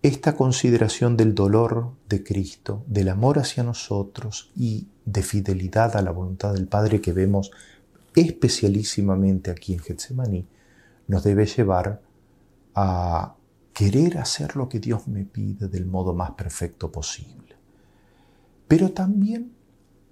[0.03, 6.11] esta consideración del dolor de Cristo, del amor hacia nosotros y de fidelidad a la
[6.11, 7.51] voluntad del Padre que vemos
[8.14, 10.46] especialísimamente aquí en Getsemaní,
[11.07, 12.01] nos debe llevar
[12.74, 13.34] a
[13.74, 17.57] querer hacer lo que Dios me pide del modo más perfecto posible.
[18.68, 19.53] Pero también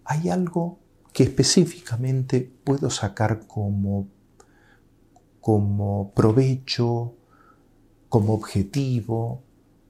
[0.05, 0.79] hay algo
[1.13, 4.09] que específicamente puedo sacar como,
[5.41, 7.15] como provecho,
[8.09, 9.43] como objetivo,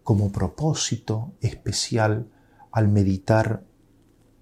[0.09, 2.31] como propósito especial
[2.73, 3.63] al meditar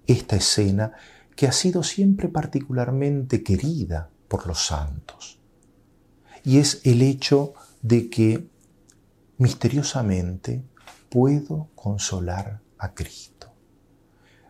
[0.05, 0.93] esta escena
[1.35, 5.41] que ha sido siempre particularmente querida por los santos.
[6.45, 8.47] Y es el hecho de que
[9.39, 10.63] misteriosamente
[11.09, 13.51] puedo consolar a Cristo.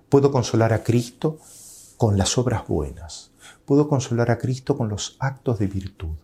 [0.09, 1.39] Puedo consolar a Cristo
[1.97, 3.31] con las obras buenas.
[3.65, 6.15] Puedo consolar a Cristo con los actos de virtud.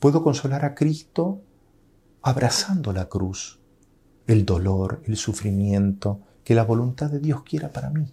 [0.00, 1.40] Puedo consolar a Cristo
[2.20, 3.60] abrazando la cruz
[4.26, 8.06] el dolor, el sufrimiento que la voluntad de Dios quiera para mí.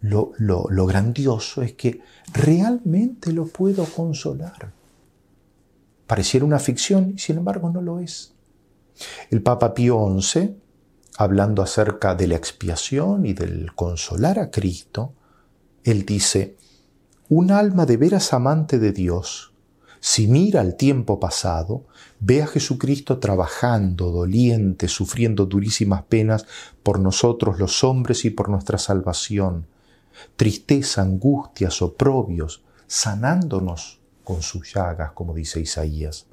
[0.00, 2.00] Lo, lo, grandioso es que
[2.32, 4.72] realmente lo puedo consolar.
[6.06, 8.34] Pareciera una ficción y sin embargo no lo es.
[9.30, 10.56] El Papa Pío XI,
[11.16, 15.14] hablando acerca de la expiación y del consolar a Cristo,
[15.82, 16.56] él dice,
[17.28, 19.52] un alma de veras amante de Dios
[20.08, 21.82] si mira al tiempo pasado,
[22.20, 26.46] ve a Jesucristo trabajando, doliente, sufriendo durísimas penas
[26.84, 29.66] por nosotros los hombres y por nuestra salvación,
[30.36, 36.26] tristeza, angustias, oprobios, sanándonos con sus llagas, como dice Isaías.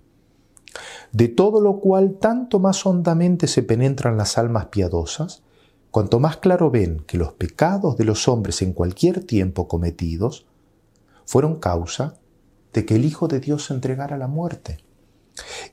[1.11, 5.41] De todo lo cual tanto más hondamente se penetran las almas piadosas,
[5.89, 10.45] cuanto más claro ven que los pecados de los hombres en cualquier tiempo cometidos
[11.25, 12.19] fueron causa
[12.73, 14.79] de que el Hijo de Dios se entregara a la muerte.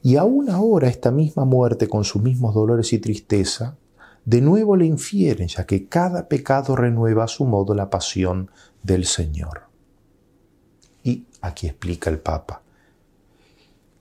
[0.02, 3.76] Y aún ahora esta misma muerte, con sus mismos dolores y tristeza,
[4.24, 8.50] de nuevo le infieren, ya que cada pecado renueva a su modo la pasión
[8.82, 9.62] del Señor.
[11.02, 12.62] Y aquí explica el Papa,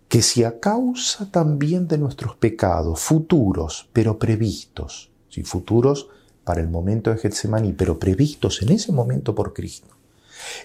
[0.08, 6.10] que si a causa también de nuestros pecados futuros, pero previstos, si futuros
[6.44, 9.99] para el momento de Getsemaní, pero previstos en ese momento por Cristo,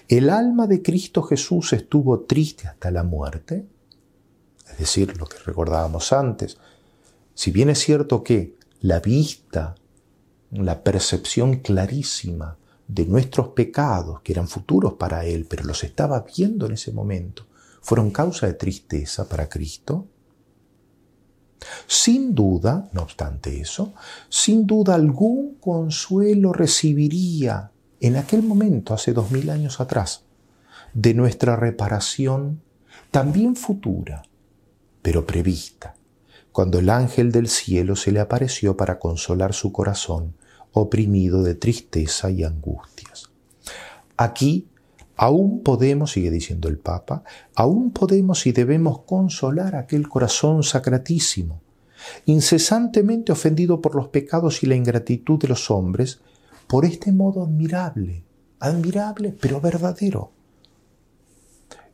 [0.07, 3.65] el alma de Cristo Jesús estuvo triste hasta la muerte,
[4.71, 6.57] es decir, lo que recordábamos antes,
[7.33, 9.75] si bien es cierto que la vista,
[10.51, 12.57] la percepción clarísima
[12.87, 17.45] de nuestros pecados, que eran futuros para Él, pero los estaba viendo en ese momento,
[17.81, 20.07] fueron causa de tristeza para Cristo?
[21.87, 23.93] Sin duda, no obstante eso,
[24.29, 30.23] sin duda algún consuelo recibiría en aquel momento, hace dos mil años atrás,
[30.93, 32.61] de nuestra reparación,
[33.11, 34.23] también futura,
[35.01, 35.95] pero prevista,
[36.51, 40.35] cuando el ángel del cielo se le apareció para consolar su corazón
[40.71, 43.29] oprimido de tristeza y angustias.
[44.17, 44.67] Aquí
[45.17, 47.23] Aún podemos, sigue diciendo el Papa,
[47.55, 51.61] aún podemos y debemos consolar aquel corazón sacratísimo,
[52.25, 56.19] incesantemente ofendido por los pecados y la ingratitud de los hombres,
[56.67, 58.23] por este modo admirable,
[58.59, 60.31] admirable pero verdadero.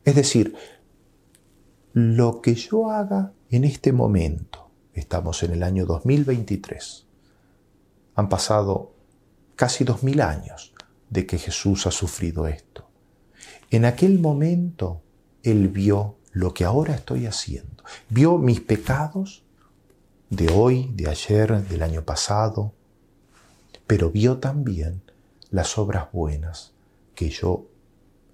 [0.03, 0.55] Es decir,
[1.93, 7.05] lo que yo haga en este momento, estamos en el año 2023,
[8.15, 8.93] han pasado
[9.55, 10.74] casi dos mil años
[11.09, 12.89] de que Jesús ha sufrido esto.
[13.69, 15.01] En aquel momento
[15.43, 17.84] Él vio lo que ahora estoy haciendo.
[18.09, 19.43] Vio mis pecados
[20.30, 22.74] de hoy, de ayer, del año pasado,
[23.91, 25.01] pero vio también
[25.49, 26.71] las obras buenas
[27.13, 27.67] que yo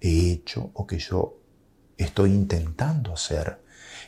[0.00, 1.34] he hecho o que yo
[1.96, 3.60] estoy intentando hacer,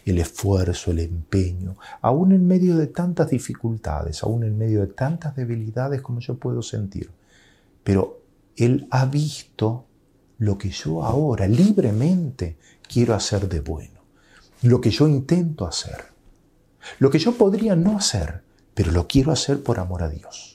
[0.05, 5.35] el esfuerzo, el empeño, aún en medio de tantas dificultades, aún en medio de tantas
[5.35, 7.11] debilidades como yo puedo sentir.
[7.83, 8.23] Pero
[8.55, 9.87] Él ha visto
[10.39, 14.03] lo que yo ahora libremente quiero hacer de bueno,
[14.63, 16.13] lo que yo intento hacer,
[17.01, 20.50] lo que yo podría no hacer, pero lo quiero hacer por amor a Dios.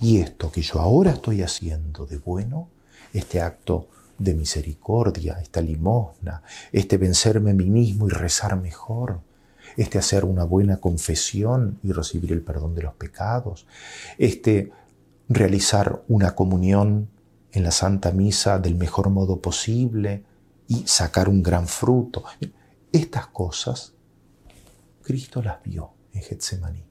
[0.00, 2.68] Y esto que yo ahora estoy haciendo de bueno,
[3.12, 3.88] este acto
[4.18, 6.42] de misericordia, esta limosna,
[6.72, 9.20] este vencerme a mí mismo y rezar mejor,
[9.76, 13.66] este hacer una buena confesión y recibir el perdón de los pecados,
[14.18, 14.72] este
[15.28, 17.08] realizar una comunión
[17.52, 20.24] en la Santa Misa del mejor modo posible
[20.66, 22.24] y sacar un gran fruto.
[22.92, 23.94] Estas cosas,
[25.02, 26.87] Cristo las vio en Getsemaní.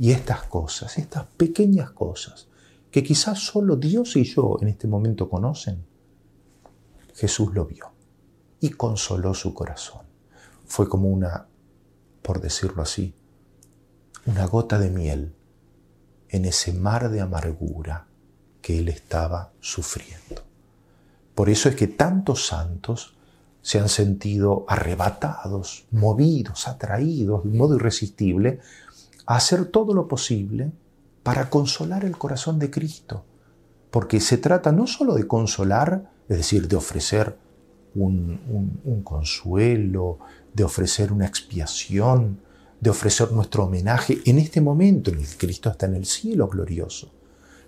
[0.00, 2.48] Y estas cosas, estas pequeñas cosas,
[2.90, 5.84] que quizás solo Dios y yo en este momento conocen,
[7.14, 7.92] Jesús lo vio
[8.60, 10.06] y consoló su corazón.
[10.64, 11.48] Fue como una,
[12.22, 13.14] por decirlo así,
[14.24, 15.34] una gota de miel
[16.30, 18.06] en ese mar de amargura
[18.62, 20.42] que él estaba sufriendo.
[21.34, 23.18] Por eso es que tantos santos
[23.60, 28.60] se han sentido arrebatados, movidos, atraídos de un modo irresistible
[29.26, 30.72] a hacer todo lo posible
[31.22, 33.24] para consolar el corazón de Cristo.
[33.90, 37.36] Porque se trata no solo de consolar, es decir, de ofrecer
[37.94, 40.18] un, un consuelo,
[40.54, 42.40] de ofrecer una expiación,
[42.80, 46.48] de ofrecer nuestro homenaje en este momento en el que Cristo está en el cielo
[46.48, 47.12] glorioso,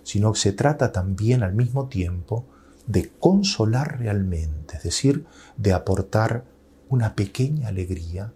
[0.03, 2.45] sino que se trata también al mismo tiempo
[2.87, 5.25] de consolar realmente, es decir,
[5.57, 6.45] de aportar
[6.89, 8.33] una pequeña alegría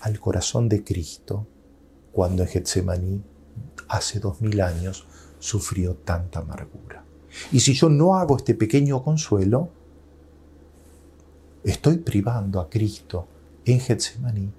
[0.00, 1.46] al corazón de Cristo
[2.12, 3.22] cuando en Getsemaní
[3.88, 5.06] hace dos mil años
[5.38, 7.04] sufrió tanta amargura.
[7.52, 9.70] Y si yo no hago este pequeño consuelo,
[11.64, 13.26] estoy privando a Cristo
[13.64, 14.50] en Getsemaní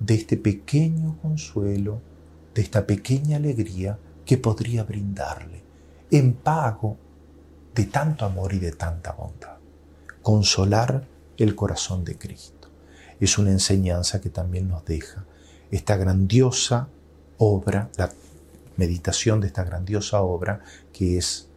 [0.00, 2.00] de este pequeño consuelo,
[2.54, 5.62] de esta pequeña alegría que podría brindarle
[6.10, 6.96] en pago
[7.74, 9.56] de tanto amor y de tanta bondad.
[10.22, 12.68] Consolar el corazón de Cristo.
[13.20, 15.24] Es una enseñanza que también nos deja
[15.70, 16.88] esta grandiosa
[17.38, 18.10] obra, la
[18.76, 20.60] meditación de esta grandiosa obra
[20.92, 21.48] que es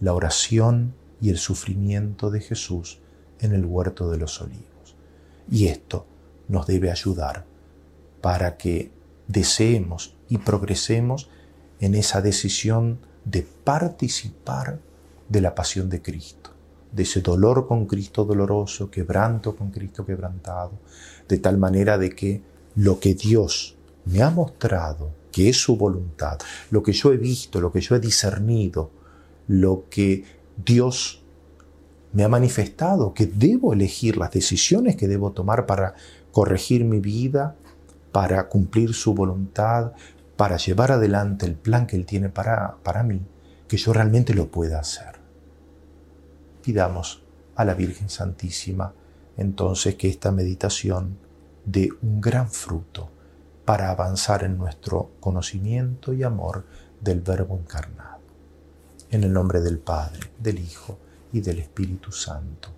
[0.00, 3.00] la oración y el sufrimiento de Jesús
[3.40, 4.96] en el huerto de los olivos.
[5.50, 6.06] Y esto
[6.48, 7.44] nos debe ayudar
[8.20, 8.90] para que
[9.26, 11.28] deseemos y progresemos
[11.80, 14.80] en esa decisión de participar
[15.28, 16.50] de la pasión de Cristo,
[16.92, 20.72] de ese dolor con Cristo doloroso, quebranto con Cristo quebrantado,
[21.28, 22.42] de tal manera de que
[22.78, 26.38] lo que Dios me ha mostrado, que es su voluntad,
[26.70, 28.92] lo que yo he visto, lo que yo he discernido,
[29.48, 30.22] lo que
[30.64, 31.24] Dios
[32.12, 35.94] me ha manifestado, que debo elegir las decisiones que debo tomar para
[36.30, 37.56] corregir mi vida,
[38.12, 39.90] para cumplir su voluntad,
[40.36, 43.20] para llevar adelante el plan que Él tiene para, para mí,
[43.66, 45.18] que yo realmente lo pueda hacer.
[46.62, 47.24] Pidamos
[47.56, 48.94] a la Virgen Santísima
[49.36, 51.18] entonces que esta meditación
[51.70, 53.10] dé un gran fruto
[53.66, 56.64] para avanzar en nuestro conocimiento y amor
[56.98, 58.20] del Verbo encarnado.
[59.10, 60.98] En el nombre del Padre, del Hijo
[61.30, 62.77] y del Espíritu Santo.